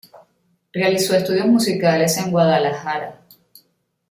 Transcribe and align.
Realizó 0.73 1.15
estudios 1.15 1.45
musicales 1.45 2.17
en 2.17 2.31
Guadalajara. 2.31 3.21